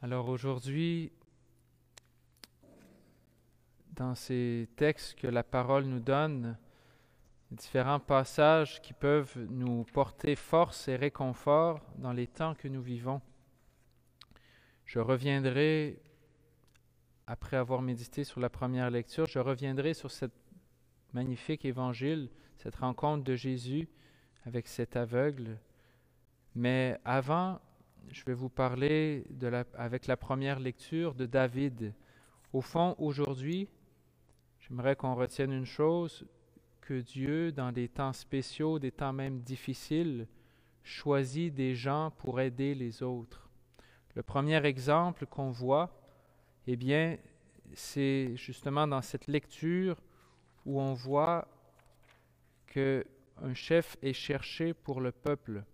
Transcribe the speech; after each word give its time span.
Alors 0.00 0.28
aujourd'hui, 0.28 1.10
dans 3.96 4.14
ces 4.14 4.68
textes 4.76 5.18
que 5.18 5.26
la 5.26 5.42
parole 5.42 5.86
nous 5.86 5.98
donne, 5.98 6.56
différents 7.50 7.98
passages 7.98 8.80
qui 8.80 8.92
peuvent 8.92 9.36
nous 9.50 9.82
porter 9.92 10.36
force 10.36 10.86
et 10.86 10.94
réconfort 10.94 11.80
dans 11.96 12.12
les 12.12 12.28
temps 12.28 12.54
que 12.54 12.68
nous 12.68 12.80
vivons. 12.80 13.20
Je 14.84 15.00
reviendrai, 15.00 16.00
après 17.26 17.56
avoir 17.56 17.82
médité 17.82 18.22
sur 18.22 18.38
la 18.38 18.50
première 18.50 18.90
lecture, 18.90 19.26
je 19.26 19.40
reviendrai 19.40 19.94
sur 19.94 20.12
cette 20.12 20.38
magnifique 21.12 21.64
évangile, 21.64 22.30
cette 22.56 22.76
rencontre 22.76 23.24
de 23.24 23.34
Jésus 23.34 23.88
avec 24.44 24.68
cet 24.68 24.94
aveugle. 24.94 25.58
Mais 26.54 27.00
avant, 27.04 27.60
je 28.10 28.24
vais 28.24 28.34
vous 28.34 28.48
parler 28.48 29.24
avec 29.74 30.06
la 30.06 30.16
première 30.16 30.60
lecture 30.60 31.14
de 31.14 31.26
David. 31.26 31.94
Au 32.52 32.60
fond, 32.60 32.94
aujourd'hui, 32.98 33.68
j'aimerais 34.60 34.96
qu'on 34.96 35.14
retienne 35.14 35.52
une 35.52 35.66
chose, 35.66 36.26
que 36.80 37.00
Dieu, 37.00 37.52
dans 37.52 37.70
des 37.70 37.88
temps 37.88 38.14
spéciaux, 38.14 38.78
des 38.78 38.92
temps 38.92 39.12
même 39.12 39.40
difficiles, 39.40 40.26
choisit 40.82 41.54
des 41.54 41.74
gens 41.74 42.12
pour 42.16 42.40
aider 42.40 42.74
les 42.74 43.02
autres. 43.02 43.50
Le 44.14 44.22
premier 44.22 44.64
exemple 44.64 45.26
qu'on 45.26 45.50
voit, 45.50 45.90
eh 46.66 46.76
bien, 46.76 47.18
c'est 47.74 48.34
justement 48.36 48.86
dans 48.86 49.02
cette 49.02 49.26
lecture 49.26 49.96
où 50.64 50.80
on 50.80 50.94
voit 50.94 51.46
que 52.66 53.04
un 53.42 53.54
chef 53.54 53.96
est 54.02 54.12
cherché 54.12 54.74
pour 54.74 55.00
le 55.00 55.12
peuple. 55.12 55.64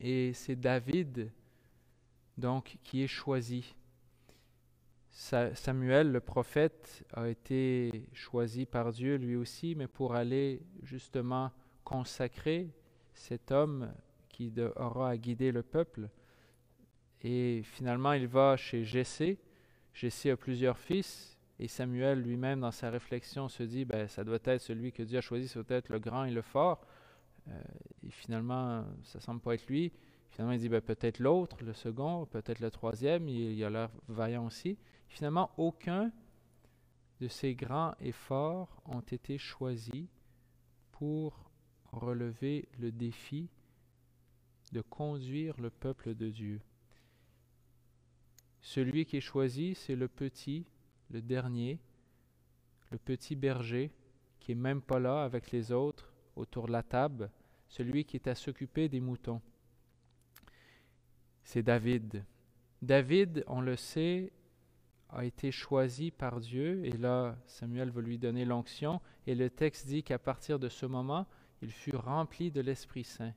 Et 0.00 0.32
c'est 0.32 0.56
David, 0.56 1.30
donc, 2.36 2.78
qui 2.82 3.02
est 3.02 3.08
choisi. 3.08 3.74
Samuel, 5.10 6.10
le 6.10 6.20
prophète, 6.20 7.04
a 7.12 7.28
été 7.28 8.08
choisi 8.12 8.66
par 8.66 8.92
Dieu 8.92 9.16
lui 9.16 9.36
aussi, 9.36 9.74
mais 9.76 9.86
pour 9.86 10.14
aller 10.14 10.60
justement 10.82 11.52
consacrer 11.84 12.74
cet 13.14 13.52
homme 13.52 13.92
qui 14.28 14.52
aura 14.76 15.10
à 15.10 15.16
guider 15.16 15.52
le 15.52 15.62
peuple. 15.62 16.08
Et 17.22 17.62
finalement, 17.62 18.12
il 18.12 18.26
va 18.26 18.56
chez 18.56 18.84
Jessé. 18.84 19.38
Jessé 19.94 20.30
a 20.30 20.36
plusieurs 20.36 20.76
fils, 20.76 21.38
et 21.60 21.68
Samuel 21.68 22.20
lui-même, 22.20 22.60
dans 22.60 22.72
sa 22.72 22.90
réflexion, 22.90 23.48
se 23.48 23.62
dit, 23.62 23.84
ben, 23.84 24.08
ça 24.08 24.24
doit 24.24 24.40
être 24.44 24.60
celui 24.60 24.90
que 24.90 25.04
Dieu 25.04 25.18
a 25.18 25.20
choisi, 25.20 25.46
ça 25.46 25.62
doit 25.62 25.76
être 25.76 25.88
le 25.88 26.00
grand 26.00 26.24
et 26.24 26.32
le 26.32 26.42
fort. 26.42 26.84
Euh, 27.48 27.62
et 28.02 28.10
finalement, 28.10 28.84
ça 29.02 29.20
semble 29.20 29.40
pas 29.40 29.54
être 29.54 29.66
lui. 29.66 29.92
Finalement, 30.30 30.52
il 30.52 30.60
dit 30.60 30.68
ben, 30.68 30.80
peut-être 30.80 31.18
l'autre, 31.18 31.62
le 31.62 31.72
second, 31.72 32.26
peut-être 32.26 32.60
le 32.60 32.70
troisième, 32.70 33.28
il, 33.28 33.52
il 33.52 33.64
a 33.64 33.70
l'air 33.70 33.90
vaillant 34.08 34.46
aussi. 34.46 34.78
Finalement, 35.08 35.50
aucun 35.56 36.10
de 37.20 37.28
ces 37.28 37.54
grands 37.54 37.94
et 38.00 38.12
forts 38.12 38.82
ont 38.86 39.00
été 39.00 39.38
choisis 39.38 40.06
pour 40.92 41.50
relever 41.92 42.68
le 42.78 42.90
défi 42.90 43.48
de 44.72 44.80
conduire 44.80 45.60
le 45.60 45.70
peuple 45.70 46.14
de 46.14 46.30
Dieu. 46.30 46.60
Celui 48.60 49.04
qui 49.04 49.18
est 49.18 49.20
choisi, 49.20 49.74
c'est 49.74 49.94
le 49.94 50.08
petit, 50.08 50.66
le 51.10 51.20
dernier, 51.20 51.78
le 52.90 52.98
petit 52.98 53.36
berger, 53.36 53.92
qui 54.40 54.52
est 54.52 54.56
même 54.56 54.82
pas 54.82 54.98
là 54.98 55.22
avec 55.22 55.52
les 55.52 55.70
autres 55.70 56.13
autour 56.36 56.66
de 56.66 56.72
la 56.72 56.82
table, 56.82 57.30
celui 57.68 58.04
qui 58.04 58.16
est 58.16 58.28
à 58.28 58.34
s'occuper 58.34 58.88
des 58.88 59.00
moutons. 59.00 59.40
C'est 61.42 61.62
David. 61.62 62.24
David, 62.82 63.44
on 63.46 63.60
le 63.60 63.76
sait, 63.76 64.32
a 65.10 65.24
été 65.24 65.52
choisi 65.52 66.10
par 66.10 66.40
Dieu, 66.40 66.84
et 66.84 66.92
là 66.92 67.36
Samuel 67.46 67.90
va 67.90 68.00
lui 68.00 68.18
donner 68.18 68.44
l'onction, 68.44 69.00
et 69.26 69.34
le 69.34 69.50
texte 69.50 69.86
dit 69.86 70.02
qu'à 70.02 70.18
partir 70.18 70.58
de 70.58 70.68
ce 70.68 70.86
moment, 70.86 71.26
il 71.62 71.70
fut 71.70 71.96
rempli 71.96 72.50
de 72.50 72.60
l'Esprit 72.60 73.04
Saint. 73.04 73.32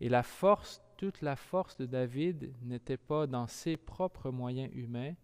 Et 0.00 0.08
la 0.08 0.22
force, 0.22 0.82
toute 0.96 1.20
la 1.22 1.36
force 1.36 1.76
de 1.76 1.86
David 1.86 2.52
n'était 2.62 2.96
pas 2.96 3.26
dans 3.26 3.46
ses 3.46 3.76
propres 3.76 4.30
moyens 4.30 4.70
humains, 4.74 5.14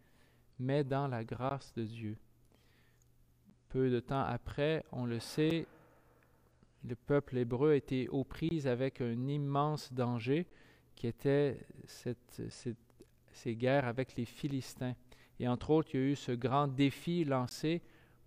mais 0.59 0.85
dans 0.85 1.09
la 1.09 1.25
grâce 1.25 1.73
de 1.75 1.85
Dieu. 1.85 2.17
Peu 3.69 3.91
de 3.91 4.01
temps 4.01 4.23
après, 4.23 4.85
on 4.93 5.07
le 5.07 5.19
sait, 5.19 5.67
le 6.85 6.97
peuple 6.97 7.39
hébreu 7.39 7.75
était 7.75 8.09
aux 8.09 8.25
prises 8.25 8.67
avec 8.67 9.01
un 9.01 9.29
immense 9.29 9.93
danger 9.93 10.47
qui 10.95 11.07
était 11.07 11.59
cette, 11.87 12.43
ces 13.33 13.57
guerres 13.57 13.87
avec 13.87 14.17
les 14.17 14.25
Philistins. 14.25 14.95
Et 15.39 15.49
entre 15.49 15.71
autres, 15.71 15.91
il 15.95 16.01
y 16.01 16.03
a 16.03 16.07
eu 16.09 16.17
ce 16.17 16.33
grand 16.33 16.69
défi 16.69 17.25
lancé 17.25 17.83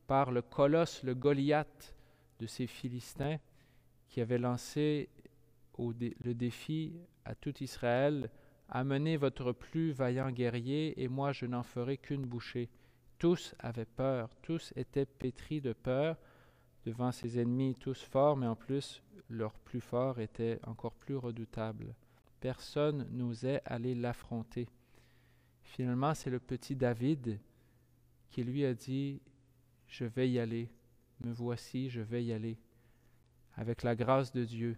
par 0.08 0.32
le 0.32 0.42
colosse, 0.42 1.04
le 1.04 1.16
Goliath 1.16 1.96
de 2.40 2.48
ces 2.48 2.68
Philistins, 2.68 3.38
qui 4.10 4.22
avait 4.22 4.38
lancé 4.38 5.10
le 5.78 6.34
défi 6.34 6.94
à 7.26 7.36
tout 7.36 7.64
Israël, 7.64 8.30
Amenez 8.70 9.18
votre 9.18 9.52
plus 9.52 9.92
vaillant 9.92 10.32
guerrier, 10.32 11.02
et 11.02 11.08
moi 11.08 11.32
je 11.32 11.46
n'en 11.46 11.64
ferai 11.64 11.98
qu'une 11.98 12.26
bouchée. 12.26 12.70
Tous 13.20 13.54
avaient 13.60 13.86
peur, 13.86 14.36
tous 14.42 14.74
étaient 14.76 15.06
pétris 15.06 15.62
de 15.62 15.74
peur 15.74 16.18
devant 16.86 17.12
ses 17.12 17.40
ennemis, 17.40 17.76
tous 17.76 18.02
forts, 18.04 18.38
mais 18.38 18.48
en 18.48 18.56
plus 18.56 19.02
leur 19.30 19.54
plus 19.54 19.82
fort 19.82 20.20
était 20.20 20.60
encore 20.64 20.94
plus 20.94 21.16
redoutable. 21.16 21.96
Personne 22.40 23.08
n'osait 23.12 23.62
aller 23.66 23.96
l'affronter. 23.96 24.70
Finalement, 25.64 26.14
c'est 26.14 26.30
le 26.30 26.40
petit 26.40 26.76
David 26.76 27.40
qui 28.30 28.44
lui 28.44 28.66
a 28.66 28.74
dit, 28.74 29.22
je 29.88 30.06
vais 30.06 30.30
y 30.30 30.40
aller, 30.40 30.70
me 31.22 31.32
voici, 31.32 31.90
je 31.90 32.02
vais 32.02 32.24
y 32.24 32.34
aller, 32.34 32.58
avec 33.56 33.84
la 33.84 33.96
grâce 33.96 34.32
de 34.32 34.44
Dieu, 34.44 34.78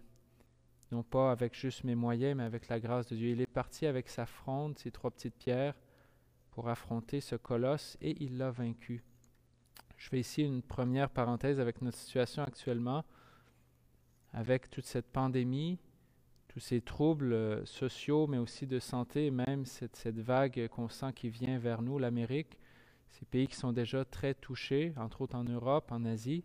non 0.92 1.02
pas 1.02 1.30
avec 1.30 1.54
juste 1.54 1.84
mes 1.84 1.94
moyens, 1.94 2.36
mais 2.36 2.44
avec 2.44 2.68
la 2.68 2.80
grâce 2.80 3.08
de 3.08 3.16
Dieu. 3.16 3.30
Il 3.30 3.40
est 3.40 3.46
parti 3.46 3.84
avec 3.84 4.08
sa 4.08 4.24
fronde, 4.24 4.78
ses 4.78 4.90
trois 4.90 5.10
petites 5.10 5.36
pierres, 5.36 5.74
pour 6.52 6.68
affronter 6.68 7.20
ce 7.20 7.36
colosse, 7.36 7.98
et 8.00 8.22
il 8.22 8.38
l'a 8.38 8.50
vaincu. 8.50 9.04
Je 9.98 10.08
fais 10.08 10.20
ici 10.20 10.42
une 10.42 10.62
première 10.62 11.10
parenthèse 11.10 11.58
avec 11.58 11.82
notre 11.82 11.98
situation 11.98 12.44
actuellement, 12.44 13.04
avec 14.32 14.70
toute 14.70 14.86
cette 14.86 15.10
pandémie, 15.10 15.80
tous 16.46 16.60
ces 16.60 16.80
troubles 16.80 17.32
euh, 17.32 17.66
sociaux, 17.66 18.28
mais 18.28 18.38
aussi 18.38 18.68
de 18.68 18.78
santé, 18.78 19.32
même 19.32 19.66
cette, 19.66 19.96
cette 19.96 20.20
vague 20.20 20.68
qu'on 20.68 20.88
sent 20.88 21.12
qui 21.14 21.28
vient 21.28 21.58
vers 21.58 21.82
nous, 21.82 21.98
l'Amérique, 21.98 22.58
ces 23.08 23.24
pays 23.24 23.48
qui 23.48 23.56
sont 23.56 23.72
déjà 23.72 24.04
très 24.04 24.34
touchés, 24.34 24.92
entre 24.96 25.22
autres 25.22 25.34
en 25.34 25.44
Europe, 25.44 25.90
en 25.90 26.04
Asie. 26.04 26.44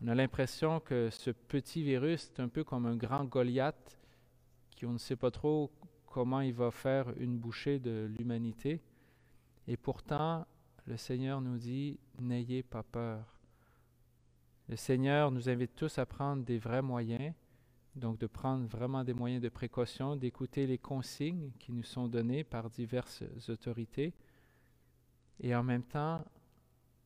On 0.00 0.06
a 0.06 0.14
l'impression 0.14 0.78
que 0.78 1.10
ce 1.10 1.30
petit 1.32 1.82
virus 1.82 2.30
est 2.30 2.40
un 2.40 2.48
peu 2.48 2.62
comme 2.62 2.86
un 2.86 2.96
grand 2.96 3.24
Goliath, 3.24 3.98
qui 4.70 4.86
on 4.86 4.92
ne 4.92 4.98
sait 4.98 5.16
pas 5.16 5.32
trop 5.32 5.72
comment 6.06 6.40
il 6.40 6.54
va 6.54 6.70
faire 6.70 7.12
une 7.18 7.36
bouchée 7.36 7.80
de 7.80 8.08
l'humanité. 8.16 8.80
Et 9.66 9.76
pourtant, 9.76 10.46
le 10.86 10.96
Seigneur 10.96 11.40
nous 11.40 11.58
dit, 11.58 11.98
n'ayez 12.18 12.62
pas 12.62 12.82
peur. 12.82 13.40
Le 14.68 14.76
Seigneur 14.76 15.30
nous 15.30 15.48
invite 15.48 15.74
tous 15.74 15.98
à 15.98 16.06
prendre 16.06 16.44
des 16.44 16.58
vrais 16.58 16.82
moyens, 16.82 17.34
donc 17.96 18.18
de 18.18 18.26
prendre 18.26 18.66
vraiment 18.66 19.02
des 19.04 19.14
moyens 19.14 19.42
de 19.42 19.48
précaution, 19.48 20.16
d'écouter 20.16 20.66
les 20.66 20.78
consignes 20.78 21.50
qui 21.58 21.72
nous 21.72 21.82
sont 21.82 22.06
données 22.06 22.44
par 22.44 22.70
diverses 22.70 23.24
autorités, 23.48 24.14
et 25.40 25.54
en 25.54 25.62
même 25.62 25.82
temps, 25.82 26.24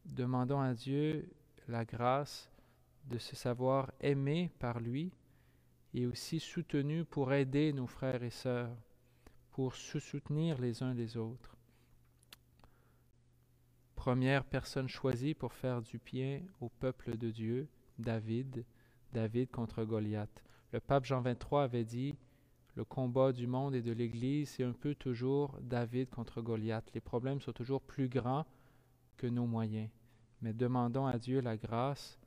demandons 0.05 0.61
à 0.61 0.75
Dieu 0.75 1.29
la 1.69 1.85
grâce 1.85 2.51
de 3.07 3.19
se 3.19 3.37
savoir 3.37 3.93
aimé 4.01 4.51
par 4.59 4.81
lui 4.81 5.13
et 5.95 6.07
aussi 6.07 6.41
soutenu 6.41 7.05
pour 7.05 7.33
aider 7.33 7.73
nos 7.73 7.87
frères 7.87 8.23
et 8.23 8.31
sœurs, 8.31 8.77
pour 9.53 9.75
se 9.75 9.99
soutenir 10.01 10.61
les 10.61 10.83
uns 10.83 10.93
les 10.93 11.17
autres. 11.17 11.54
Première 14.05 14.45
personne 14.45 14.87
choisie 14.87 15.33
pour 15.33 15.55
faire 15.55 15.81
du 15.81 15.97
bien 15.97 16.43
au 16.61 16.69
peuple 16.69 17.17
de 17.17 17.31
Dieu, 17.31 17.69
David, 17.99 18.67
David 19.15 19.51
contre 19.51 19.83
Goliath. 19.83 20.45
Le 20.73 20.81
pape 20.81 21.07
Jean 21.07 21.23
XXIII 21.23 21.63
avait 21.63 21.87
dit 21.87 22.15
le 22.75 22.85
combat 22.85 23.33
du 23.33 23.47
monde 23.47 23.75
et 23.75 23.81
de 23.81 23.93
l'Église, 23.93 24.51
c'est 24.51 24.63
un 24.63 24.75
peu 24.75 24.95
toujours 24.95 25.59
David 25.63 26.11
contre 26.11 26.43
Goliath. 26.43 26.85
Les 26.93 27.01
problèmes 27.01 27.41
sont 27.41 27.55
toujours 27.55 27.81
plus 27.81 28.11
grands 28.11 28.45
que 29.17 29.27
nos 29.27 29.47
moyens. 29.47 29.89
Mais 30.43 30.53
demandons 30.53 31.07
à 31.07 31.17
Dieu 31.17 31.41
la 31.41 31.57
grâce 31.57 32.19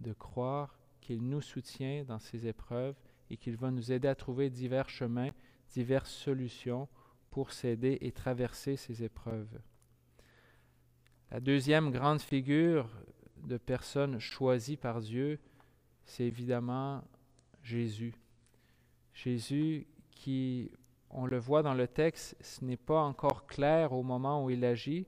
de 0.00 0.12
croire 0.12 0.76
qu'il 1.00 1.22
nous 1.22 1.40
soutient 1.40 2.02
dans 2.02 2.18
ces 2.18 2.48
épreuves 2.48 2.96
et 3.30 3.36
qu'il 3.36 3.54
va 3.54 3.70
nous 3.70 3.92
aider 3.92 4.08
à 4.08 4.16
trouver 4.16 4.50
divers 4.50 4.88
chemins, 4.88 5.30
diverses 5.72 6.10
solutions 6.10 6.88
pour 7.30 7.52
s'aider 7.52 7.98
et 8.00 8.10
traverser 8.10 8.74
ces 8.74 9.04
épreuves. 9.04 9.60
La 11.32 11.40
deuxième 11.40 11.90
grande 11.90 12.20
figure 12.20 12.86
de 13.44 13.56
personne 13.56 14.18
choisie 14.18 14.76
par 14.76 15.00
Dieu, 15.00 15.40
c'est 16.04 16.24
évidemment 16.24 17.02
Jésus. 17.62 18.14
Jésus 19.14 19.86
qui, 20.10 20.70
on 21.08 21.24
le 21.24 21.38
voit 21.38 21.62
dans 21.62 21.72
le 21.72 21.88
texte, 21.88 22.36
ce 22.42 22.62
n'est 22.66 22.76
pas 22.76 23.00
encore 23.00 23.46
clair 23.46 23.94
au 23.94 24.02
moment 24.02 24.44
où 24.44 24.50
il 24.50 24.62
agit. 24.62 25.06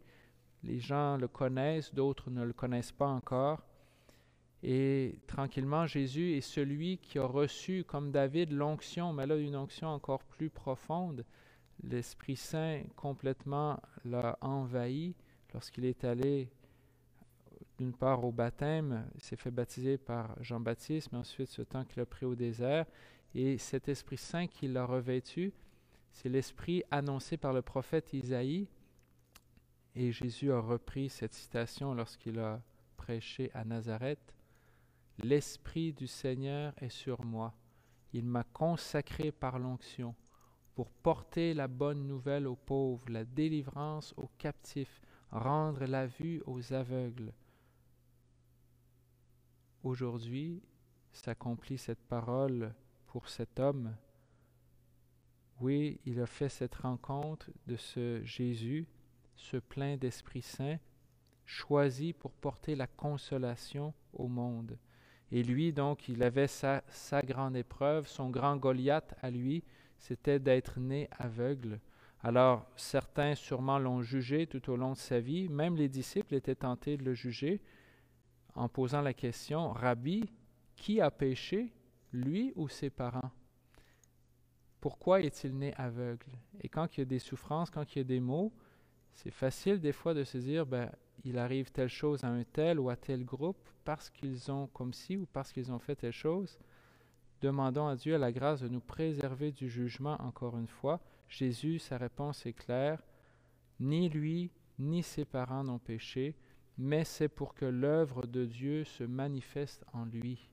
Les 0.63 0.79
gens 0.79 1.19
le 1.19 1.29
connaissent, 1.29 1.93
d'autres 1.93 2.31
ne 2.31 2.43
le 2.43 2.55
connaissent 2.55 2.91
pas 2.91 3.09
encore. 3.09 3.63
Et 4.63 5.21
tranquillement, 5.27 5.85
Jésus 5.85 6.39
est 6.39 6.41
celui 6.41 6.97
qui 6.97 7.19
a 7.19 7.27
reçu, 7.27 7.85
comme 7.85 8.13
David, 8.13 8.51
l'onction, 8.51 9.13
mais 9.13 9.27
là 9.27 9.37
une 9.37 9.57
onction 9.57 9.89
encore 9.89 10.25
plus 10.25 10.49
profonde. 10.49 11.27
L'Esprit 11.83 12.37
Saint 12.37 12.81
complètement 12.97 13.79
l'a 14.07 14.39
envahi 14.41 15.15
lorsqu'il 15.55 15.85
est 15.87 16.05
allé 16.05 16.51
d'une 17.79 17.95
part 17.95 18.25
au 18.25 18.33
baptême, 18.33 19.09
il 19.15 19.23
s'est 19.23 19.37
fait 19.37 19.51
baptiser 19.51 19.99
par 19.99 20.37
Jean-Baptiste, 20.43 21.11
mais 21.13 21.19
ensuite 21.19 21.49
ce 21.49 21.63
temps 21.63 21.85
qu'il 21.85 22.01
a 22.03 22.07
pris 22.07 22.27
au 22.27 22.35
désert. 22.35 22.87
Et 23.35 23.59
cet 23.59 23.89
Esprit 23.89 24.17
Saint 24.17 24.47
qui 24.47 24.69
l'a 24.69 24.85
revêtu, 24.85 25.53
c'est 26.13 26.29
l'Esprit 26.29 26.85
annoncé 26.91 27.37
par 27.37 27.53
le 27.53 27.63
prophète 27.63 28.13
Isaïe. 28.13 28.69
Et 29.97 30.13
Jésus 30.13 30.53
a 30.53 30.61
repris 30.61 31.09
cette 31.09 31.35
citation 31.35 31.95
lorsqu'il 31.95 32.39
a 32.39 32.61
prêché 32.97 33.51
à 33.55 33.65
Nazareth. 33.65 34.35
L'Esprit 35.19 35.93
du 35.93 36.07
Seigneur 36.07 36.75
est 36.81 36.91
sur 36.91 37.25
moi. 37.25 37.55
Il 38.13 38.25
m'a 38.25 38.45
consacré 38.45 39.33
par 39.33 39.59
l'onction 39.59 40.15
pour 40.75 40.91
porter 40.91 41.55
la 41.55 41.69
bonne 41.69 42.07
nouvelle 42.07 42.47
aux 42.47 42.57
pauvres, 42.57 43.05
la 43.09 43.25
délivrance 43.25 44.15
aux 44.17 44.31
captifs, 44.39 45.01
rendre 45.35 45.85
la 45.87 46.07
vue 46.07 46.41
aux 46.47 46.73
aveugles. 46.73 47.33
Aujourd'hui 49.83 50.63
s'accomplit 51.13 51.77
cette 51.77 52.03
parole 52.03 52.73
pour 53.07 53.29
cet 53.29 53.59
homme. 53.59 53.95
Oui, 55.61 56.01
il 56.07 56.21
a 56.21 56.27
fait 56.27 56.49
cette 56.49 56.77
rencontre 56.77 57.51
de 57.67 57.77
ce 57.77 58.25
Jésus, 58.25 58.87
ce 59.35 59.57
plein 59.57 59.97
d'Esprit 59.97 60.43
Saint, 60.43 60.79
choisi 61.45 62.13
pour 62.13 62.33
porter 62.33 62.77
la 62.77 62.87
consolation 62.87 63.93
au 64.13 64.29
monde. 64.29 64.79
Et 65.33 65.43
lui, 65.43 65.73
donc, 65.73 66.09
il 66.09 66.23
avait 66.23 66.47
sa, 66.47 66.85
sa 66.89 67.23
grande 67.23 67.57
épreuve, 67.57 68.07
son 68.07 68.31
grand 68.31 68.57
Goliath 68.57 69.15
à 69.21 69.31
lui, 69.31 69.65
c'était 69.99 70.39
d'être 70.39 70.79
né 70.79 71.09
aveugle. 71.19 71.81
Alors, 72.27 72.65
certains 72.75 73.35
sûrement 73.35 73.79
l'ont 73.79 74.01
jugé 74.01 74.47
tout 74.47 74.71
au 74.71 74.77
long 74.77 74.93
de 74.93 74.97
sa 74.97 75.21
vie, 75.21 75.51
même 75.51 75.77
les 75.77 75.91
disciples 75.91 76.35
étaient 76.35 76.55
tentés 76.55 76.97
de 76.97 77.05
le 77.05 77.13
juger 77.13 77.61
en 78.55 78.67
posant 78.67 79.03
la 79.03 79.13
question, 79.13 79.73
Rabbi, 79.73 80.25
qui 80.75 81.03
a 81.03 81.11
péché, 81.11 81.75
lui 82.15 82.55
ou 82.57 82.67
ses 82.67 82.89
parents? 82.89 83.31
Pourquoi 84.81 85.21
est-il 85.21 85.55
né 85.59 85.75
aveugle 85.77 86.31
Et 86.63 86.71
quand 86.71 86.97
il 86.97 87.01
y 87.01 87.03
a 87.03 87.07
des 87.07 87.19
souffrances, 87.19 87.69
quand 87.69 87.95
il 87.95 87.99
y 87.99 88.01
a 88.01 88.05
des 88.05 88.21
maux, 88.21 88.55
c'est 89.13 89.31
facile 89.31 89.79
des 89.79 89.93
fois 89.93 90.15
de 90.15 90.25
se 90.25 90.39
dire, 90.39 90.65
ben, 90.65 90.91
il 91.25 91.37
arrive 91.37 91.71
telle 91.73 91.89
chose 91.89 92.25
à 92.25 92.29
un 92.29 92.45
tel 92.45 92.81
ou 92.81 92.89
à 92.89 92.97
tel 92.97 93.27
groupe 93.27 93.69
parce 93.85 94.09
qu'ils 94.09 94.51
ont 94.51 94.67
comme 94.69 94.95
ci 94.95 95.19
ou 95.19 95.27
parce 95.27 95.53
qu'ils 95.53 95.71
ont 95.71 95.79
fait 95.79 95.97
telle 95.97 96.13
chose. 96.13 96.59
Demandons 97.43 97.87
à 97.87 97.97
Dieu 97.97 98.17
la 98.17 98.33
grâce 98.33 98.63
de 98.63 98.69
nous 98.69 98.81
préserver 98.81 99.53
du 99.53 99.69
jugement 99.69 100.17
encore 100.23 100.57
une 100.57 100.69
fois. 100.69 101.03
Jésus, 101.29 101.79
sa 101.79 101.99
réponse 101.99 102.47
est 102.47 102.53
claire. 102.53 103.03
Ni 103.81 104.09
lui, 104.09 104.51
ni 104.79 105.03
ses 105.03 105.25
parents 105.25 105.65
n'ont 105.65 105.79
péché, 105.79 106.37
mais 106.79 107.05
c'est 107.05 107.29
pour 107.29 107.55
que 107.55 107.65
l'œuvre 107.65 108.27
de 108.27 108.45
Dieu 108.45 108.85
se 108.85 109.05
manifeste 109.05 109.85
en 109.93 110.05
lui. 110.05 110.51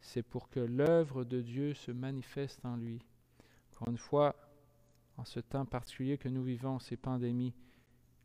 C'est 0.00 0.22
pour 0.22 0.48
que 0.48 0.60
l'œuvre 0.60 1.24
de 1.24 1.40
Dieu 1.40 1.74
se 1.74 1.90
manifeste 1.90 2.64
en 2.64 2.76
lui. 2.76 3.00
Encore 3.72 3.88
une 3.88 3.98
fois, 3.98 4.36
en 5.16 5.24
ce 5.24 5.40
temps 5.40 5.66
particulier 5.66 6.18
que 6.18 6.28
nous 6.28 6.42
vivons, 6.42 6.78
ces 6.78 6.96
pandémies, 6.96 7.54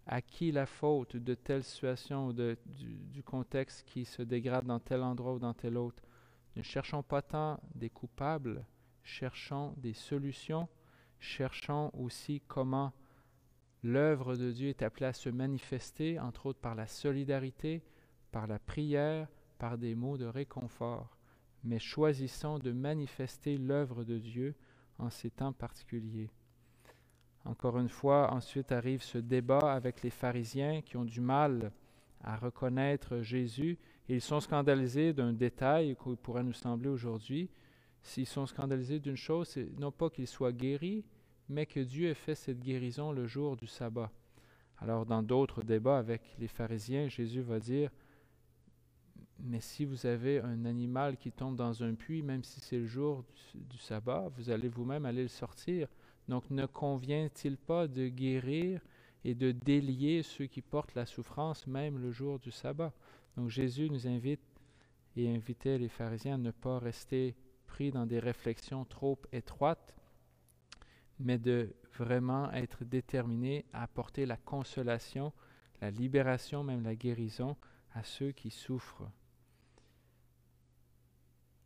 à 0.06 0.21
qui 0.21 0.51
la 0.51 0.65
faute 0.65 1.15
de 1.15 1.33
telle 1.33 1.63
situation 1.63 2.27
ou 2.27 2.33
de, 2.33 2.57
du, 2.65 2.95
du, 3.06 3.24
contexte 3.24 3.83
qui 3.86 4.06
se 4.06 4.21
dégrade 4.21 4.65
dans 4.65 4.80
tel 4.80 5.01
endroit 5.01 5.33
ou 5.33 5.39
dans 5.39 5.54
tel 5.54 5.77
autre? 5.77 6.04
Ne 6.56 6.62
cherchons 6.62 7.01
pas 7.01 7.21
tant 7.21 7.60
des 7.74 7.89
coupables, 7.89 8.65
cherchons 9.04 9.74
des 9.77 9.94
solutions, 9.94 10.68
cherchons 11.24 11.92
aussi 11.98 12.42
comment 12.48 12.94
l'œuvre 13.84 14.36
de 14.36 14.52
Dieu 14.52 14.70
est 14.70 14.81
appelée 14.81 15.08
à 15.08 15.14
se 15.14 15.30
manifester, 15.30 16.20
entre 16.20 16.48
autres 16.48 16.60
par 16.60 16.75
la 16.75 16.88
solidarité, 16.88 17.84
par 18.31 18.48
la 18.48 18.60
prière, 18.60 19.28
par 19.58 19.78
des 19.78 19.96
mots 19.96 20.18
de 20.18 20.25
réconfort. 20.25 21.18
Mais 21.64 21.80
choisissons 21.80 22.60
de 22.60 22.72
manifester 22.72 23.58
l'œuvre 23.58 24.04
de 24.04 24.18
Dieu 24.18 24.56
en 25.00 25.10
ces 25.10 25.30
temps 25.30 25.54
particuliers. 25.54 26.30
Encore 27.46 27.80
une 27.80 27.90
fois, 27.90 28.31
ensuite 28.34 28.72
arrive 28.72 29.02
ce 29.02 29.18
débat 29.18 29.74
avec 29.74 30.04
les 30.04 30.10
pharisiens 30.10 30.81
qui 30.81 30.98
ont 30.98 31.06
du 31.06 31.22
mal 31.22 31.72
à 32.22 32.38
reconnaître 32.38 33.22
Jésus 33.22 33.78
ils 34.10 34.22
sont 34.22 34.40
scandalisés 34.40 35.14
d'un 35.14 35.31
détail 35.31 35.96
qui 35.96 36.16
pourrait 36.16 36.44
nous 36.44 36.54
sembler 36.54 36.90
aujourd'hui. 36.90 37.50
S'ils 38.03 38.27
sont 38.27 38.45
scandalisés 38.45 39.00
d'une 39.00 39.15
chose, 39.15 39.47
c'est 39.47 39.79
non 39.79 39.91
pas 39.91 40.09
qu'il 40.09 40.27
soit 40.27 40.51
guéri, 40.51 41.05
mais 41.50 41.65
que 41.65 41.79
Dieu 41.79 42.09
ait 42.09 42.13
fait 42.13 42.35
cette 42.35 42.59
guérison 42.59 43.11
le 43.11 43.25
jour 43.25 43.55
du 43.55 43.65
sabbat. 43.65 44.11
Alors 44.77 45.05
dans 45.05 45.23
d'autres 45.23 45.63
débats 45.63 45.97
avec 45.97 46.21
les 46.38 46.50
pharisiens, 46.50 47.07
Jésus 47.07 47.41
va 47.41 47.59
dire, 47.59 47.89
mais 49.39 49.61
si 49.61 49.85
vous 49.85 50.05
avez 50.05 50.39
un 50.39 50.65
animal 50.65 51.17
qui 51.17 51.31
tombe 51.31 51.55
dans 51.55 51.83
un 51.83 51.95
puits, 51.95 52.21
même 52.21 52.44
si 52.44 52.59
c'est 52.59 52.77
le 52.77 52.85
jour 52.85 53.23
du 53.55 53.77
sabbat, 53.77 54.29
vous 54.35 54.50
allez 54.50 54.67
vous-même 54.67 55.05
aller 55.05 55.23
le 55.23 55.27
sortir. 55.27 55.88
Donc 56.27 56.50
ne 56.50 56.65
convient-il 56.65 57.57
pas 57.57 57.88
de 57.88 58.07
guérir 58.07 58.81
et 59.23 59.35
de 59.35 59.51
délier 59.51 60.23
ceux 60.23 60.45
qui 60.45 60.61
portent 60.61 60.95
la 60.95 61.05
souffrance 61.05 61.67
même 61.67 62.00
le 62.00 62.11
jour 62.11 62.39
du 62.39 62.51
sabbat? 62.51 62.94
Donc 63.38 63.50
Jésus 63.50 63.89
nous 63.89 64.07
invite 64.07 64.41
et 65.15 65.33
invitait 65.33 65.77
les 65.77 65.89
pharisiens 65.89 66.35
à 66.35 66.38
ne 66.38 66.51
pas 66.51 66.79
rester 66.79 67.35
dans 67.81 68.06
des 68.06 68.20
réflexions 68.20 68.86
trop 68.86 69.20
étroites, 69.31 69.96
mais 71.20 71.38
de 71.38 71.75
vraiment 71.98 72.52
être 72.52 72.84
déterminés 72.84 73.66
à 73.74 73.84
apporter 73.84 74.25
la 74.25 74.38
consolation, 74.38 75.34
la 75.81 75.92
libération, 75.92 76.64
même 76.64 76.84
la 76.84 76.96
guérison 76.96 77.58
à 77.94 78.04
ceux 78.04 78.31
qui 78.31 78.50
souffrent. 78.50 79.10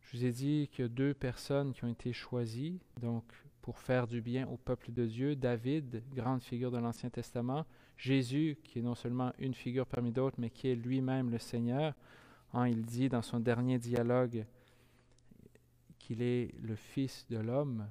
Je 0.00 0.16
vous 0.16 0.24
ai 0.24 0.32
dit 0.32 0.68
qu'il 0.72 0.84
y 0.84 0.86
a 0.86 0.88
deux 0.88 1.14
personnes 1.14 1.72
qui 1.72 1.84
ont 1.84 1.88
été 1.88 2.12
choisies, 2.12 2.80
donc 3.00 3.24
pour 3.60 3.78
faire 3.78 4.06
du 4.06 4.22
bien 4.22 4.48
au 4.48 4.56
peuple 4.56 4.92
de 4.92 5.04
Dieu. 5.04 5.36
David, 5.36 6.02
grande 6.14 6.42
figure 6.42 6.70
de 6.70 6.78
l'Ancien 6.78 7.10
Testament. 7.10 7.66
Jésus, 7.98 8.56
qui 8.64 8.78
est 8.78 8.82
non 8.82 8.94
seulement 8.94 9.32
une 9.38 9.52
figure 9.52 9.86
parmi 9.86 10.12
d'autres, 10.12 10.36
mais 10.38 10.48
qui 10.48 10.68
est 10.68 10.74
lui-même 10.74 11.30
le 11.30 11.38
Seigneur. 11.38 11.94
Hein, 12.54 12.68
il 12.68 12.86
dit 12.86 13.10
dans 13.10 13.20
son 13.20 13.40
dernier 13.40 13.78
dialogue 13.78 14.46
qu'il 16.08 16.22
est 16.22 16.54
le 16.62 16.74
Fils 16.74 17.26
de 17.28 17.36
l'homme. 17.36 17.86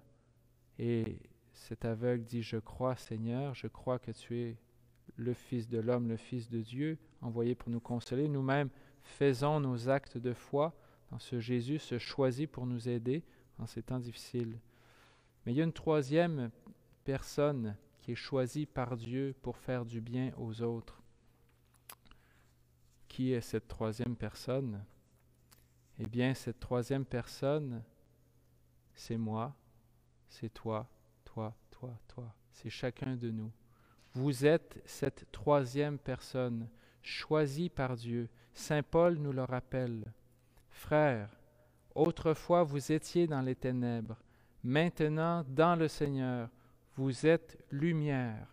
Et 0.80 1.20
cet 1.54 1.86
aveugle 1.86 2.24
dit, 2.24 2.42
je 2.42 2.58
crois 2.58 2.96
Seigneur, 2.96 3.54
je 3.54 3.68
crois 3.68 4.00
que 4.00 4.12
tu 4.12 4.40
es 4.40 4.58
le 5.18 5.36
Fils 5.36 5.70
de 5.70 5.78
l'homme, 5.78 6.08
le 6.08 6.18
Fils 6.18 6.50
de 6.50 6.62
Dieu, 6.62 6.98
envoyé 7.22 7.54
pour 7.54 7.70
nous 7.70 7.80
consoler. 7.80 8.28
Nous-mêmes 8.28 8.70
faisons 9.04 9.60
nos 9.60 9.88
actes 9.88 10.18
de 10.18 10.34
foi 10.34 10.76
dans 11.12 11.20
ce 11.20 11.40
Jésus, 11.40 11.78
se 11.78 12.00
choisit 12.00 12.50
pour 12.50 12.66
nous 12.66 12.90
aider 12.90 13.24
en 13.60 13.68
ces 13.68 13.84
temps 13.84 14.00
difficiles. 14.00 14.60
Mais 15.46 15.54
il 15.54 15.58
y 15.58 15.62
a 15.62 15.64
une 15.64 15.72
troisième 15.72 16.50
personne 17.04 17.78
qui 18.00 18.14
est 18.14 18.16
choisie 18.16 18.66
par 18.66 18.98
Dieu 18.98 19.36
pour 19.44 19.58
faire 19.58 19.86
du 19.86 20.02
bien 20.02 20.32
aux 20.38 20.64
autres. 20.64 21.04
Qui 23.08 23.32
est 23.32 23.42
cette 23.42 23.68
troisième 23.68 24.16
personne? 24.16 24.84
Eh 26.00 26.08
bien, 26.08 26.34
cette 26.34 26.60
troisième 26.60 27.06
personne, 27.06 27.84
c'est 28.98 29.18
moi, 29.18 29.56
c'est 30.27 30.54
toi, 30.54 30.89
toi, 31.24 31.56
toi, 31.72 31.98
toi. 32.08 32.34
C'est 32.51 32.70
chacun 32.70 33.16
de 33.16 33.32
nous. 33.32 33.51
Vous 34.13 34.46
êtes 34.46 34.82
cette 34.86 35.32
troisième 35.32 36.00
personne 36.00 36.68
choisie 37.01 37.70
par 37.70 37.96
Dieu. 37.96 38.27
Saint 38.54 38.84
Paul 38.84 39.18
nous 39.18 39.32
le 39.32 39.44
rappelle. 39.44 40.12
Frères, 40.70 41.30
autrefois 41.96 42.63
vous 42.63 42.92
étiez 42.92 43.27
dans 43.27 43.42
les 43.42 43.56
ténèbres 43.56 44.18
Maintenant, 44.63 45.46
dans 45.48 45.75
le 45.75 45.88
Seigneur, 45.88 46.50
vous 46.96 47.25
êtes 47.25 47.63
lumière. 47.72 48.48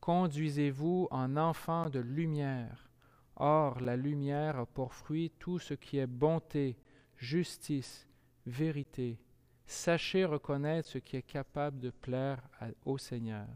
Conduisez-vous 0.00 1.08
en 1.10 1.36
enfant 1.36 1.90
de 1.90 2.00
lumière. 2.00 2.88
Or, 3.36 3.80
la 3.80 3.96
lumière 3.96 4.58
a 4.58 4.66
pour 4.66 4.94
fruit 4.94 5.30
tout 5.38 5.58
ce 5.58 5.74
qui 5.74 5.98
est 5.98 6.06
bonté, 6.06 6.78
justice, 7.18 8.08
vérité. 8.46 9.18
Sachez 9.66 10.24
reconnaître 10.24 10.88
ce 10.88 10.98
qui 10.98 11.16
est 11.16 11.22
capable 11.22 11.78
de 11.80 11.90
plaire 11.90 12.40
au 12.84 12.98
Seigneur. 12.98 13.48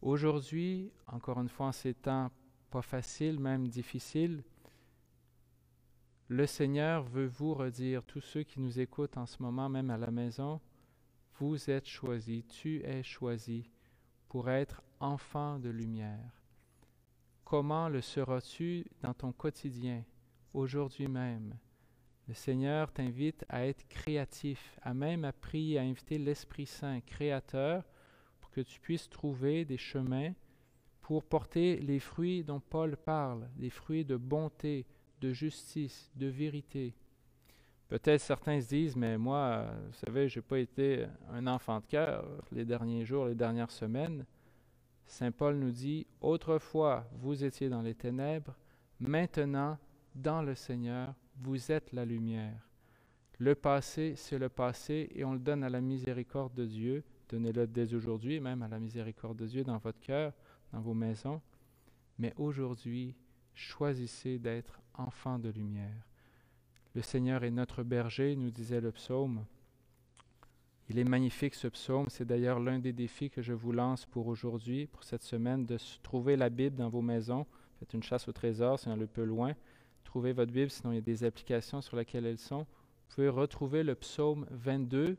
Aujourd'hui, 0.00 0.90
encore 1.06 1.40
une 1.40 1.48
fois 1.48 1.66
en 1.66 1.72
ces 1.72 1.94
temps 1.94 2.30
pas 2.70 2.82
faciles, 2.82 3.38
même 3.38 3.68
difficiles, 3.68 4.42
le 6.28 6.46
Seigneur 6.46 7.04
veut 7.04 7.26
vous 7.26 7.54
redire, 7.54 8.04
tous 8.04 8.20
ceux 8.20 8.42
qui 8.42 8.60
nous 8.60 8.80
écoutent 8.80 9.16
en 9.16 9.26
ce 9.26 9.42
moment, 9.42 9.68
même 9.68 9.90
à 9.90 9.96
la 9.96 10.10
maison, 10.10 10.60
vous 11.38 11.70
êtes 11.70 11.86
choisi, 11.86 12.44
tu 12.44 12.82
es 12.84 13.02
choisi 13.02 13.70
pour 14.28 14.50
être 14.50 14.82
enfant 15.00 15.58
de 15.58 15.70
lumière. 15.70 16.42
Comment 17.44 17.88
le 17.88 18.00
seras-tu 18.00 18.84
dans 19.00 19.14
ton 19.14 19.32
quotidien, 19.32 20.04
aujourd'hui 20.52 21.08
même? 21.08 21.54
Le 22.28 22.34
Seigneur 22.34 22.92
t'invite 22.92 23.46
à 23.48 23.66
être 23.66 23.88
créatif, 23.88 24.78
à 24.82 24.92
même 24.92 25.24
à 25.24 25.32
prier, 25.32 25.78
à 25.78 25.82
inviter 25.82 26.18
l'Esprit 26.18 26.66
Saint, 26.66 27.00
créateur, 27.00 27.82
pour 28.38 28.50
que 28.50 28.60
tu 28.60 28.78
puisses 28.80 29.08
trouver 29.08 29.64
des 29.64 29.78
chemins 29.78 30.32
pour 31.00 31.24
porter 31.24 31.76
les 31.78 31.98
fruits 31.98 32.44
dont 32.44 32.60
Paul 32.60 32.98
parle, 32.98 33.48
des 33.56 33.70
fruits 33.70 34.04
de 34.04 34.16
bonté, 34.16 34.84
de 35.22 35.32
justice, 35.32 36.10
de 36.16 36.26
vérité. 36.26 36.94
Peut-être 37.88 38.20
certains 38.20 38.60
se 38.60 38.68
disent, 38.68 38.94
mais 38.94 39.16
moi, 39.16 39.64
vous 39.86 39.94
savez, 39.94 40.28
je 40.28 40.38
n'ai 40.38 40.42
pas 40.42 40.58
été 40.58 41.06
un 41.30 41.46
enfant 41.46 41.80
de 41.80 41.86
cœur 41.86 42.26
les 42.52 42.66
derniers 42.66 43.06
jours, 43.06 43.24
les 43.24 43.34
dernières 43.34 43.70
semaines. 43.70 44.26
Saint 45.06 45.32
Paul 45.32 45.56
nous 45.56 45.70
dit, 45.70 46.06
autrefois 46.20 47.08
vous 47.12 47.42
étiez 47.42 47.70
dans 47.70 47.80
les 47.80 47.94
ténèbres, 47.94 48.54
maintenant 49.00 49.78
dans 50.14 50.42
le 50.42 50.54
Seigneur, 50.54 51.14
vous 51.40 51.70
êtes 51.72 51.92
la 51.92 52.04
lumière. 52.04 52.68
Le 53.38 53.54
passé, 53.54 54.14
c'est 54.16 54.38
le 54.38 54.48
passé 54.48 55.08
et 55.14 55.24
on 55.24 55.32
le 55.32 55.38
donne 55.38 55.62
à 55.62 55.70
la 55.70 55.80
miséricorde 55.80 56.54
de 56.54 56.66
Dieu. 56.66 57.04
Donnez-le 57.28 57.66
dès 57.66 57.94
aujourd'hui, 57.94 58.40
même 58.40 58.62
à 58.62 58.68
la 58.68 58.80
miséricorde 58.80 59.38
de 59.38 59.46
Dieu 59.46 59.62
dans 59.62 59.78
votre 59.78 60.00
cœur, 60.00 60.32
dans 60.72 60.80
vos 60.80 60.94
maisons. 60.94 61.40
Mais 62.18 62.34
aujourd'hui, 62.36 63.14
choisissez 63.54 64.38
d'être 64.38 64.80
enfant 64.94 65.38
de 65.38 65.50
lumière. 65.50 66.06
Le 66.94 67.02
Seigneur 67.02 67.44
est 67.44 67.50
notre 67.50 67.84
berger, 67.84 68.34
nous 68.34 68.50
disait 68.50 68.80
le 68.80 68.90
psaume. 68.90 69.44
Il 70.88 70.98
est 70.98 71.04
magnifique 71.04 71.54
ce 71.54 71.68
psaume. 71.68 72.06
C'est 72.08 72.24
d'ailleurs 72.24 72.58
l'un 72.58 72.78
des 72.78 72.92
défis 72.92 73.30
que 73.30 73.42
je 73.42 73.52
vous 73.52 73.72
lance 73.72 74.04
pour 74.06 74.26
aujourd'hui, 74.26 74.86
pour 74.86 75.04
cette 75.04 75.22
semaine, 75.22 75.64
de 75.64 75.78
trouver 76.02 76.36
la 76.36 76.48
Bible 76.48 76.76
dans 76.76 76.88
vos 76.88 77.02
maisons. 77.02 77.46
Faites 77.78 77.94
une 77.94 78.02
chasse 78.02 78.26
au 78.26 78.32
trésor, 78.32 78.80
c'est 78.80 78.90
un 78.90 78.98
peu 79.06 79.22
loin. 79.22 79.54
Trouvez 80.08 80.32
votre 80.32 80.50
Bible, 80.50 80.70
sinon 80.70 80.92
il 80.92 80.94
y 80.94 80.98
a 80.98 81.02
des 81.02 81.22
applications 81.22 81.82
sur 81.82 81.98
lesquelles 81.98 82.24
elles 82.24 82.38
sont. 82.38 82.60
Vous 82.60 83.14
pouvez 83.14 83.28
retrouver 83.28 83.82
le 83.82 83.94
psaume 83.94 84.46
22. 84.52 85.18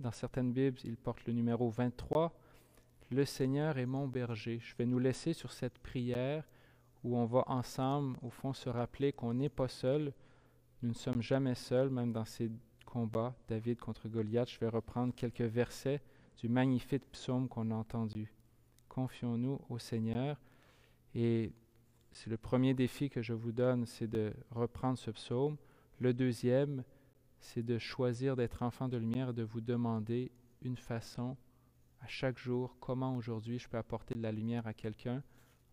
Dans 0.00 0.10
certaines 0.10 0.54
Bibles, 0.54 0.78
il 0.84 0.96
porte 0.96 1.26
le 1.26 1.34
numéro 1.34 1.68
23. 1.68 2.32
Le 3.10 3.24
Seigneur 3.26 3.76
est 3.76 3.84
mon 3.84 4.08
berger. 4.08 4.58
Je 4.58 4.74
vais 4.78 4.86
nous 4.86 4.98
laisser 4.98 5.34
sur 5.34 5.52
cette 5.52 5.78
prière 5.80 6.44
où 7.04 7.18
on 7.18 7.26
va 7.26 7.44
ensemble, 7.46 8.16
au 8.22 8.30
fond, 8.30 8.54
se 8.54 8.70
rappeler 8.70 9.12
qu'on 9.12 9.34
n'est 9.34 9.50
pas 9.50 9.68
seul, 9.68 10.14
nous 10.82 10.88
ne 10.88 10.94
sommes 10.94 11.20
jamais 11.20 11.54
seuls, 11.54 11.90
même 11.90 12.12
dans 12.14 12.24
ces 12.24 12.50
combats, 12.86 13.34
David 13.48 13.80
contre 13.80 14.08
Goliath. 14.08 14.48
Je 14.50 14.58
vais 14.60 14.68
reprendre 14.68 15.14
quelques 15.14 15.42
versets 15.42 16.00
du 16.38 16.48
magnifique 16.48 17.04
psaume 17.12 17.48
qu'on 17.50 17.70
a 17.70 17.74
entendu. 17.74 18.32
Confions-nous 18.88 19.60
au 19.68 19.78
Seigneur. 19.78 20.40
Et 21.14 21.52
c'est 22.16 22.30
le 22.30 22.38
premier 22.38 22.72
défi 22.72 23.10
que 23.10 23.20
je 23.20 23.34
vous 23.34 23.52
donne, 23.52 23.84
c'est 23.84 24.06
de 24.06 24.32
reprendre 24.50 24.96
ce 24.96 25.10
psaume. 25.10 25.58
Le 25.98 26.14
deuxième, 26.14 26.82
c'est 27.40 27.62
de 27.62 27.76
choisir 27.76 28.36
d'être 28.36 28.62
enfant 28.62 28.88
de 28.88 28.96
lumière 28.96 29.28
et 29.28 29.32
de 29.34 29.42
vous 29.42 29.60
demander 29.60 30.32
une 30.62 30.78
façon 30.78 31.36
à 32.00 32.06
chaque 32.06 32.38
jour 32.38 32.78
comment 32.80 33.14
aujourd'hui 33.16 33.58
je 33.58 33.68
peux 33.68 33.76
apporter 33.76 34.14
de 34.14 34.22
la 34.22 34.32
lumière 34.32 34.66
à 34.66 34.72
quelqu'un 34.72 35.22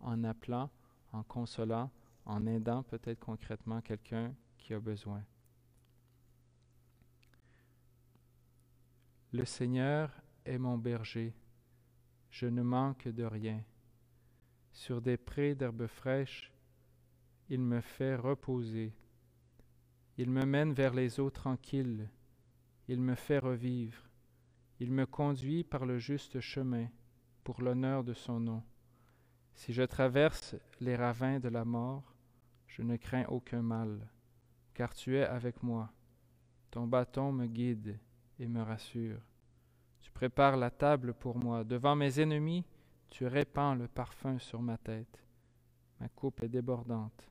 en 0.02 0.26
appelant, 0.26 0.70
en 1.14 1.24
consolant, 1.24 1.90
en 2.26 2.46
aidant 2.46 2.84
peut-être 2.84 3.22
concrètement 3.22 3.80
quelqu'un 3.80 4.36
qui 4.58 4.74
a 4.74 4.82
besoin. 4.82 5.24
Le 9.32 9.46
Seigneur 9.46 10.12
est 10.44 10.58
mon 10.58 10.78
berger, 10.78 11.34
je 12.32 12.48
ne 12.48 12.64
manque 12.64 13.08
de 13.08 13.24
rien. 13.24 13.64
Sur 14.74 15.02
des 15.02 15.18
prés 15.18 15.56
d'herbes 15.56 15.88
fraîches, 15.88 16.52
il 17.50 17.62
me 17.62 17.80
fait 17.80 18.16
reposer. 18.16 18.94
Il 20.18 20.30
me 20.30 20.46
mène 20.46 20.74
vers 20.74 20.94
les 20.94 21.20
eaux 21.20 21.30
tranquilles, 21.30 22.10
il 22.88 23.02
me 23.02 23.16
fait 23.16 23.40
revivre. 23.40 24.10
Il 24.80 24.92
me 24.92 25.06
conduit 25.06 25.64
par 25.64 25.86
le 25.86 25.98
juste 25.98 26.42
chemin, 26.42 26.88
pour 27.46 27.62
l'honneur 27.62 28.04
de 28.04 28.14
son 28.14 28.40
nom. 28.40 28.64
Si 29.56 29.72
je 29.72 29.84
traverse 29.84 30.56
les 30.82 30.96
ravins 30.96 31.40
de 31.40 31.50
la 31.50 31.64
mort, 31.64 32.14
je 32.68 32.82
ne 32.82 32.98
crains 32.98 33.26
aucun 33.30 33.62
mal 33.62 34.10
car 34.74 34.94
tu 34.94 35.18
es 35.18 35.24
avec 35.24 35.62
moi. 35.64 35.92
Ton 36.72 36.88
bâton 36.88 37.32
me 37.32 37.46
guide 37.46 38.00
et 38.40 38.48
me 38.48 38.62
rassure. 38.62 39.20
Tu 40.02 40.12
prépares 40.12 40.58
la 40.58 40.72
table 40.72 41.14
pour 41.14 41.38
moi. 41.38 41.64
Devant 41.64 41.96
mes 41.96 42.20
ennemis, 42.20 42.66
tu 43.14 43.28
répands 43.28 43.76
le 43.76 43.88
parfum 43.88 44.40
sur 44.40 44.60
ma 44.60 44.76
tête. 44.76 45.24
Ma 46.00 46.10
coupe 46.10 46.42
est 46.42 46.50
débordante. 46.50 47.30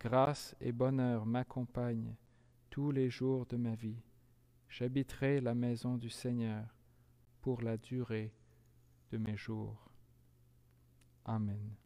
Grâce 0.00 0.56
et 0.60 0.72
bonheur 0.72 1.24
m'accompagnent 1.24 2.16
tous 2.68 2.90
les 2.90 3.08
jours 3.08 3.46
de 3.46 3.56
ma 3.56 3.76
vie. 3.76 4.02
J'habiterai 4.68 5.40
la 5.40 5.54
maison 5.54 5.96
du 5.96 6.10
Seigneur 6.10 6.64
pour 7.42 7.62
la 7.62 7.76
durée 7.76 8.34
de 9.12 9.18
mes 9.18 9.36
jours. 9.36 9.88
Amen. 11.24 11.76